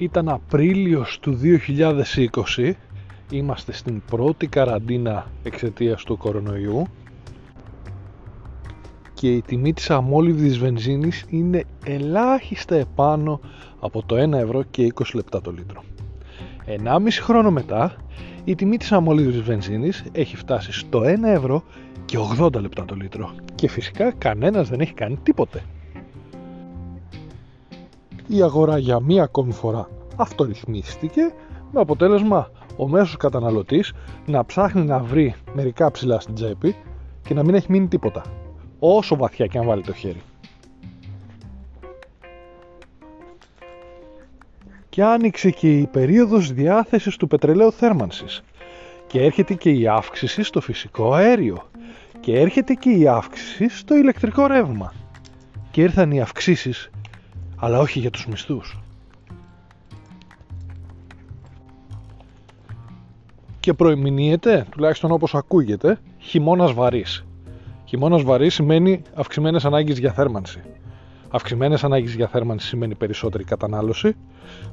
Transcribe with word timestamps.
Ήταν 0.00 0.28
Απρίλιος 0.28 1.18
του 1.20 1.38
2020 2.56 2.72
Είμαστε 3.30 3.72
στην 3.72 4.02
πρώτη 4.10 4.46
καραντίνα 4.46 5.30
εξαιτίας 5.42 6.04
του 6.04 6.16
κορονοϊού 6.16 6.86
και 9.14 9.32
η 9.32 9.42
τιμή 9.42 9.72
της 9.72 9.90
αμόλυβδης 9.90 10.58
βενζίνης 10.58 11.24
είναι 11.28 11.64
ελάχιστα 11.84 12.74
επάνω 12.74 13.40
από 13.80 14.02
το 14.06 14.22
1 14.22 14.32
ευρώ 14.32 14.62
και 14.62 14.92
20 14.94 15.02
λεπτά 15.14 15.40
το 15.40 15.50
λίτρο. 15.50 15.84
1,5 16.66 16.98
χρόνο 17.10 17.50
μετά 17.50 17.96
η 18.44 18.54
τιμή 18.54 18.76
της 18.76 18.92
αμόλυβδης 18.92 19.40
βενζίνης 19.42 20.04
έχει 20.12 20.36
φτάσει 20.36 20.72
στο 20.72 21.00
1 21.00 21.06
ευρώ 21.24 21.62
και 22.04 22.18
80 22.38 22.60
λεπτά 22.60 22.84
το 22.84 22.94
λίτρο 22.94 23.34
και 23.54 23.68
φυσικά 23.68 24.12
κανένας 24.12 24.68
δεν 24.68 24.80
έχει 24.80 24.92
κάνει 24.92 25.18
τίποτε. 25.22 25.62
Η 28.30 28.42
αγορά 28.42 28.78
για 28.78 29.00
μία 29.00 29.22
ακόμη 29.22 29.52
φορά 29.52 29.88
αυτορυθμίστηκε 30.16 31.32
με 31.72 31.80
αποτέλεσμα 31.80 32.50
ο 32.76 32.88
μέσος 32.88 33.16
καταναλωτής 33.16 33.92
να 34.26 34.44
ψάχνει 34.44 34.84
να 34.84 34.98
βρει 34.98 35.34
μερικά 35.54 35.90
ψηλά 35.90 36.20
στην 36.20 36.34
τσέπη 36.34 36.76
και 37.22 37.34
να 37.34 37.42
μην 37.42 37.54
έχει 37.54 37.70
μείνει 37.70 37.88
τίποτα 37.88 38.22
όσο 38.78 39.16
βαθιά 39.16 39.46
και 39.46 39.58
αν 39.58 39.66
βάλει 39.66 39.82
το 39.82 39.92
χέρι. 39.92 40.22
Και 44.88 45.02
άνοιξε 45.02 45.50
και 45.50 45.78
η 45.78 45.86
περίοδος 45.86 46.52
διάθεσης 46.52 47.16
του 47.16 47.26
πετρελαίου 47.26 47.72
θέρμανσης. 47.72 48.42
Και 49.06 49.24
έρχεται 49.24 49.54
και 49.54 49.70
η 49.70 49.86
αύξηση 49.88 50.42
στο 50.42 50.60
φυσικό 50.60 51.12
αέριο. 51.12 51.68
Και 52.20 52.40
έρχεται 52.40 52.74
και 52.74 52.90
η 52.90 53.08
αύξηση 53.08 53.68
στο 53.68 53.96
ηλεκτρικό 53.96 54.46
ρεύμα. 54.46 54.92
Και 55.70 55.82
ήρθαν 55.82 56.10
οι 56.10 56.20
αυξήσεις 56.20 56.90
αλλά 57.58 57.78
όχι 57.78 57.98
για 57.98 58.10
τους 58.10 58.26
μισθούς 58.26 58.78
και 63.68 63.74
προημηνύεται, 63.74 64.66
τουλάχιστον 64.70 65.10
όπως 65.10 65.34
ακούγεται, 65.34 65.98
χειμώνας 66.18 66.72
βαρύς. 66.72 67.24
Χειμώνας 67.84 68.22
βαρύς 68.22 68.54
σημαίνει 68.54 69.02
αυξημένες 69.14 69.64
ανάγκες 69.64 69.98
για 69.98 70.12
θέρμανση. 70.12 70.60
Αυξημένες 71.30 71.84
ανάγκες 71.84 72.14
για 72.14 72.28
θέρμανση 72.28 72.66
σημαίνει 72.66 72.94
περισσότερη 72.94 73.44
κατανάλωση. 73.44 74.16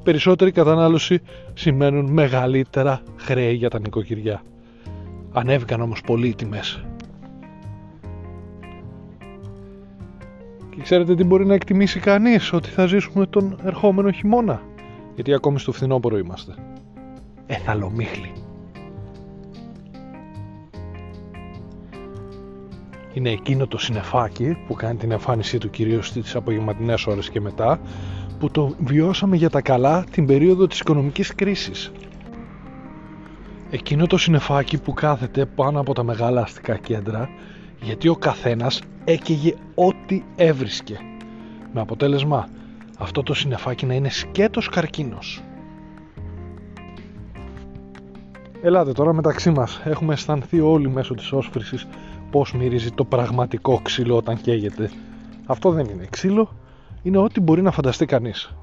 Περισσότερη 0.03 0.51
κατανάλωση 0.51 1.21
σημαίνουν 1.53 2.11
μεγαλύτερα 2.11 3.01
χρέη 3.15 3.53
για 3.53 3.69
τα 3.69 3.79
νοικοκυριά. 3.79 4.41
Ανέβηκαν 5.31 5.81
όμως 5.81 6.01
πολύ 6.01 6.27
οι 6.27 6.35
τιμές. 6.35 6.85
Και 10.75 10.81
ξέρετε 10.81 11.15
τι 11.15 11.23
μπορεί 11.23 11.45
να 11.45 11.53
εκτιμήσει 11.53 11.99
κανείς 11.99 12.53
ότι 12.53 12.69
θα 12.69 12.85
ζήσουμε 12.85 13.25
τον 13.25 13.57
ερχόμενο 13.63 14.11
χειμώνα; 14.11 14.61
Γιατί 15.15 15.33
ακόμη 15.33 15.59
στο 15.59 15.71
φθινόπωρο 15.71 16.17
είμαστε. 16.17 16.53
Εθαλομίχλη. 17.45 18.31
είναι 23.15 23.29
εκείνο 23.29 23.67
το 23.67 23.77
συνεφάκι 23.77 24.57
που 24.67 24.73
κάνει 24.73 24.97
την 24.97 25.11
εμφάνισή 25.11 25.57
του 25.57 25.69
κυρίως 25.69 26.07
στις 26.07 26.35
απογευματινές 26.35 27.07
ώρες 27.07 27.29
και 27.29 27.41
μετά 27.41 27.79
που 28.39 28.51
το 28.51 28.75
βιώσαμε 28.79 29.35
για 29.35 29.49
τα 29.49 29.61
καλά 29.61 30.03
την 30.11 30.25
περίοδο 30.25 30.67
της 30.67 30.79
οικονομικής 30.79 31.35
κρίσης. 31.35 31.91
Εκείνο 33.69 34.07
το 34.07 34.17
συνεφάκι 34.17 34.77
που 34.77 34.93
κάθεται 34.93 35.45
πάνω 35.45 35.79
από 35.79 35.93
τα 35.93 36.03
μεγάλα 36.03 36.41
αστικά 36.41 36.77
κέντρα 36.77 37.29
γιατί 37.85 38.07
ο 38.07 38.15
καθένας 38.15 38.81
έκαιγε 39.03 39.53
ό,τι 39.75 40.23
έβρισκε. 40.35 40.99
Με 41.73 41.81
αποτέλεσμα 41.81 42.47
αυτό 42.97 43.23
το 43.23 43.33
συνεφάκι 43.33 43.85
να 43.85 43.93
είναι 43.93 44.09
σκέτος 44.09 44.69
καρκίνος. 44.69 45.43
Ελάτε 48.61 48.91
τώρα 48.91 49.13
μεταξύ 49.13 49.49
μας. 49.49 49.81
Έχουμε 49.83 50.13
αισθανθεί 50.13 50.59
όλοι 50.59 50.89
μέσω 50.89 51.13
της 51.13 51.31
όσφρησης 51.31 51.87
πώς 52.31 52.53
μυρίζει 52.53 52.91
το 52.91 53.05
πραγματικό 53.05 53.79
ξύλο 53.83 54.15
όταν 54.15 54.41
καίγεται. 54.41 54.91
Αυτό 55.45 55.71
δεν 55.71 55.85
είναι 55.85 56.07
ξύλο, 56.09 56.49
είναι 57.03 57.17
ό,τι 57.17 57.39
μπορεί 57.39 57.61
να 57.61 57.71
φανταστεί 57.71 58.05
κανείς. 58.05 58.55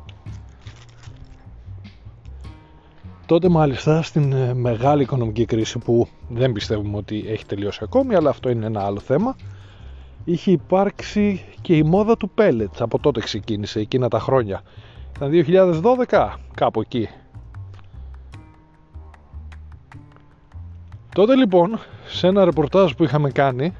Τότε 3.33 3.49
μάλιστα 3.49 4.03
στην 4.03 4.33
ε, 4.33 4.55
μεγάλη 4.55 5.03
οικονομική 5.03 5.45
κρίση 5.45 5.79
που 5.79 6.09
δεν 6.29 6.53
πιστεύουμε 6.53 6.97
ότι 6.97 7.25
έχει 7.29 7.47
τελειώσει 7.47 7.81
ακόμη 7.83 8.15
αλλά 8.15 8.31
αυτό 8.31 8.51
είναι 8.51 8.67
ένα 8.67 8.85
άλλο 8.85 8.99
θέμα 8.99 9.37
είχε 10.25 10.51
υπάρξει 10.51 11.45
και 11.61 11.77
η 11.77 11.83
μόδα 11.83 12.17
του 12.17 12.31
pellets 12.39 12.79
από 12.79 12.99
τότε 12.99 13.21
ξεκίνησε 13.21 13.81
εκείνα 13.81 14.09
τα 14.09 14.19
χρόνια. 14.19 14.63
Ήταν 15.17 15.31
2012 16.09 16.29
κάπου 16.55 16.81
εκεί. 16.81 17.09
Τότε 21.15 21.35
λοιπόν 21.35 21.79
σε 22.07 22.27
ένα 22.27 22.45
ρεπορτάζ 22.45 22.93
που 22.93 23.05
είχαμε 23.05 23.31
κάνει 23.31 23.73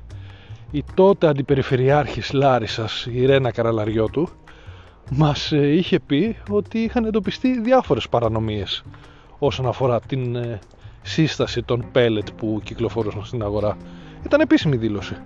η 0.71 0.85
τότε 0.95 1.27
αντιπεριφερειάρχης 1.27 2.33
Λάρισας 2.33 3.07
η 3.13 3.27
Ρένα 3.27 3.51
Καραλαριώτου 3.51 4.29
μας 5.11 5.53
ε, 5.53 5.73
είχε 5.73 6.01
πει 6.01 6.37
ότι 6.51 6.79
είχαν 6.79 7.05
εντοπιστεί 7.05 7.61
διάφορες 7.61 8.09
παρανομίες 8.09 8.85
όσον 9.47 9.67
αφορά 9.67 10.01
την 10.01 10.37
ε, 10.37 10.59
σύσταση 11.03 11.63
των 11.63 11.85
πέλετ 11.93 12.29
που 12.37 12.61
κυκλοφορούσαν 12.65 13.25
στην 13.25 13.43
αγορά. 13.43 13.77
Ήταν 14.25 14.41
επίσημη 14.41 14.77
δήλωση. 14.77 15.17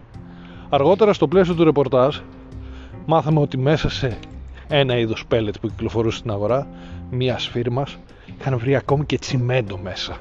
Αργότερα 0.68 1.12
στο 1.12 1.28
πλαίσιο 1.28 1.54
του 1.54 1.64
ρεπορτάζ 1.64 2.18
μάθαμε 3.06 3.40
ότι 3.40 3.58
μέσα 3.58 3.88
σε 3.88 4.18
ένα 4.68 4.98
είδος 4.98 5.26
πέλετ 5.26 5.54
που 5.60 5.68
κυκλοφορούσε 5.68 6.18
στην 6.18 6.30
αγορά 6.30 6.66
μιας 7.10 7.48
φίρμας 7.48 7.96
είχαν 8.38 8.58
βρει 8.58 8.76
ακόμη 8.76 9.04
και 9.04 9.18
τσιμέντο 9.18 9.78
μέσα. 9.82 10.16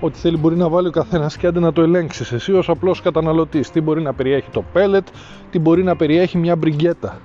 Ό,τι 0.00 0.18
θέλει 0.18 0.36
μπορεί 0.36 0.56
να 0.56 0.68
βάλει 0.68 0.88
ο 0.88 0.90
καθένας 0.90 1.36
και 1.36 1.46
άντε 1.46 1.60
να 1.60 1.72
το 1.72 1.82
ελέγξεις 1.82 2.32
εσύ 2.32 2.52
ως 2.52 2.68
απλός 2.68 3.00
καταναλωτής. 3.00 3.70
Τι 3.70 3.80
μπορεί 3.80 4.02
να 4.02 4.14
περιέχει 4.14 4.50
το 4.50 4.64
πέλετ, 4.72 5.08
τι 5.50 5.58
μπορεί 5.58 5.82
να 5.82 5.96
περιέχει 5.96 6.38
μια 6.38 6.56
μπριγκέτα. 6.56 7.20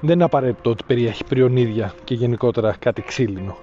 Δεν 0.00 0.14
είναι 0.14 0.24
απαραίτητο 0.24 0.70
ότι 0.70 0.84
περιέχει 0.86 1.24
πριονίδια 1.24 1.94
και 2.04 2.14
γενικότερα 2.14 2.76
κάτι 2.78 3.02
ξύλινο. 3.02 3.56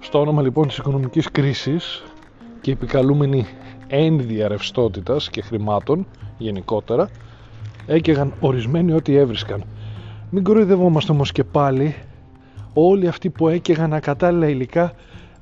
Στο 0.00 0.20
όνομα 0.20 0.42
λοιπόν 0.42 0.66
της 0.68 0.76
οικονομικής 0.76 1.30
κρίσης 1.30 2.02
και 2.60 2.70
επικαλούμενη 2.70 3.46
ένδυα 3.86 4.48
ρευστότητας 4.48 5.30
και 5.30 5.42
χρημάτων 5.42 6.06
γενικότερα 6.38 7.08
έκαιγαν 7.86 8.32
ορισμένοι 8.40 8.92
ό,τι 8.92 9.16
έβρισκαν. 9.16 9.64
Μην 10.30 10.42
κοροϊδευόμαστε 10.42 11.12
όμως 11.12 11.32
και 11.32 11.44
πάλι 11.44 11.94
όλοι 12.72 13.08
αυτοί 13.08 13.30
που 13.30 13.48
έκαιγαν 13.48 13.92
ακατάλληλα 13.92 14.48
υλικά 14.48 14.92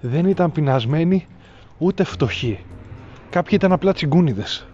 δεν 0.00 0.26
ήταν 0.26 0.52
πεινασμένοι 0.52 1.26
ούτε 1.78 2.04
φτωχοί. 2.04 2.58
Κάποιοι 3.30 3.52
ήταν 3.52 3.72
απλά 3.72 3.92
τσιγκούνιδες. 3.92 4.66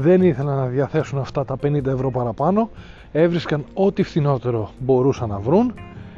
Δεν 0.00 0.22
ήθελαν 0.22 0.56
να 0.56 0.66
διαθέσουν 0.66 1.18
αυτά 1.18 1.44
τα 1.44 1.56
50 1.62 1.86
ευρώ 1.86 2.10
παραπάνω, 2.10 2.70
έβρισκαν 3.12 3.64
ό,τι 3.74 4.02
φθηνότερο 4.02 4.70
μπορούσαν 4.78 5.28
να 5.28 5.38
βρουν, 5.38 5.74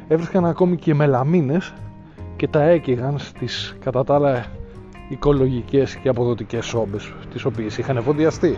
έβρισκαν 0.07 0.45
ακόμη 0.45 0.77
και 0.77 0.93
μελαμίνες 0.93 1.73
και 2.35 2.47
τα 2.47 2.63
έκαιγαν 2.63 3.17
στις 3.17 3.75
κατά 3.79 4.03
τα 4.03 4.15
άλλα 4.15 4.45
οικολογικές 5.09 5.95
και 5.95 6.09
αποδοτικές 6.09 6.65
σόμπες 6.65 7.13
τις 7.31 7.45
οποίες 7.45 7.77
είχαν 7.77 7.97
εφοδιαστεί. 7.97 8.57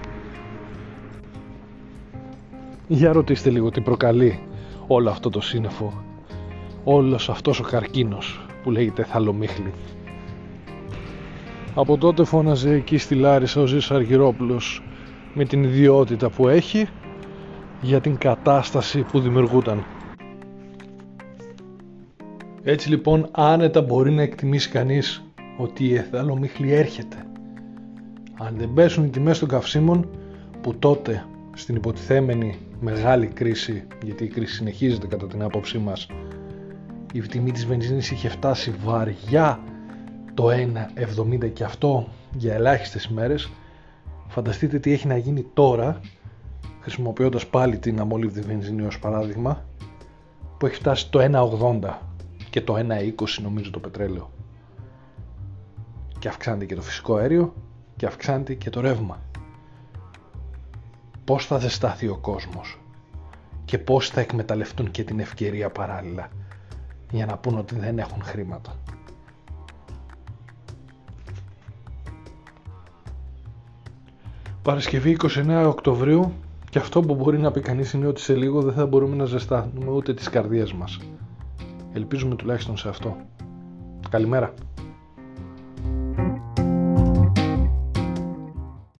Για 2.87 3.11
ρωτήστε 3.11 3.49
λίγο 3.49 3.69
τι 3.69 3.81
προκαλεί 3.81 4.39
όλο 4.87 5.09
αυτό 5.09 5.29
το 5.29 5.41
σύννεφο. 5.41 5.93
Όλος 6.83 7.29
αυτός 7.29 7.59
ο 7.59 7.63
καρκίνος 7.63 8.45
που 8.63 8.71
λέγεται 8.71 9.03
θαλομίχλη. 9.03 9.73
Από 11.75 11.97
τότε 11.97 12.23
φώναζε 12.23 12.73
εκεί 12.73 12.97
στη 12.97 13.15
Λάρισα 13.15 13.61
ο 13.61 13.65
Ζής 13.65 13.91
Αργυρόπουλος 13.91 14.81
με 15.33 15.45
την 15.45 15.63
ιδιότητα 15.63 16.29
που 16.29 16.47
έχει 16.47 16.87
για 17.81 18.01
την 18.01 18.17
κατάσταση 18.17 19.01
που 19.01 19.19
δημιουργούταν. 19.19 19.83
Έτσι 22.63 22.89
λοιπόν 22.89 23.27
άνετα 23.31 23.81
μπορεί 23.81 24.11
να 24.11 24.21
εκτιμήσει 24.21 24.69
κανείς 24.69 25.23
ότι 25.57 25.85
η 25.85 25.95
εθαλομίχλη 25.95 26.71
έρχεται. 26.73 27.17
Αν 28.39 28.55
δεν 28.57 28.73
πέσουν 28.73 29.03
οι 29.05 29.09
τιμές 29.09 29.39
των 29.39 29.47
καυσίμων 29.47 30.09
που 30.61 30.75
τότε 30.75 31.25
στην 31.53 31.75
υποτιθέμενη 31.75 32.57
μεγάλη 32.79 33.27
κρίση, 33.27 33.83
γιατί 34.03 34.23
η 34.23 34.27
κρίση 34.27 34.53
συνεχίζεται 34.55 35.07
κατά 35.07 35.27
την 35.27 35.41
άποψή 35.43 35.77
μας, 35.77 36.07
η 37.13 37.19
τιμή 37.19 37.51
της 37.51 37.65
βενζίνης 37.65 38.11
είχε 38.11 38.29
φτάσει 38.29 38.73
βαριά 38.83 39.59
το 40.33 40.47
1,70 40.49 41.49
και 41.53 41.63
αυτό 41.63 42.07
για 42.37 42.53
ελάχιστες 42.53 43.03
ημέρες. 43.05 43.49
Φανταστείτε 44.33 44.79
τι 44.79 44.91
έχει 44.91 45.07
να 45.07 45.17
γίνει 45.17 45.45
τώρα, 45.53 45.99
χρησιμοποιώντας 46.79 47.47
πάλι 47.47 47.77
την 47.77 47.99
αμόλυβδη 47.99 48.41
βενζίνη 48.41 48.81
ως 48.81 48.99
παράδειγμα, 48.99 49.65
που 50.57 50.65
έχει 50.65 50.75
φτάσει 50.75 51.09
το 51.09 51.19
1,80 51.81 51.99
και 52.49 52.61
το 52.61 52.75
1,20 52.75 53.13
νομίζω 53.41 53.71
το 53.71 53.79
πετρέλαιο. 53.79 54.31
Και 56.19 56.27
αυξάνεται 56.27 56.65
και 56.65 56.75
το 56.75 56.81
φυσικό 56.81 57.15
αέριο 57.15 57.53
και 57.95 58.05
αυξάνεται 58.05 58.53
και 58.53 58.69
το 58.69 58.81
ρεύμα. 58.81 59.21
Πώς 61.23 61.45
θα 61.45 61.57
ζεστάθει 61.57 62.07
ο 62.07 62.17
κόσμος 62.17 62.79
και 63.65 63.77
πώς 63.77 64.09
θα 64.09 64.21
εκμεταλλευτούν 64.21 64.91
και 64.91 65.03
την 65.03 65.19
ευκαιρία 65.19 65.69
παράλληλα 65.69 66.29
για 67.11 67.25
να 67.25 67.37
πούν 67.37 67.57
ότι 67.57 67.75
δεν 67.75 67.99
έχουν 67.99 68.23
χρήματα. 68.23 68.75
Παρασκευή 74.63 75.17
29 75.21 75.65
Οκτωβρίου 75.67 76.33
και 76.69 76.79
αυτό 76.79 77.01
που 77.01 77.15
μπορεί 77.15 77.39
να 77.39 77.51
πει 77.51 77.59
κανείς 77.59 77.93
είναι 77.93 78.07
ότι 78.07 78.21
σε 78.21 78.35
λίγο 78.35 78.61
δεν 78.61 78.73
θα 78.73 78.85
μπορούμε 78.85 79.15
να 79.15 79.25
ζεστάνουμε 79.25 79.91
ούτε 79.91 80.13
τις 80.13 80.29
καρδιές 80.29 80.73
μας. 80.73 80.99
Ελπίζουμε 81.93 82.35
τουλάχιστον 82.35 82.77
σε 82.77 82.89
αυτό. 82.89 83.15
Καλημέρα. 84.09 84.53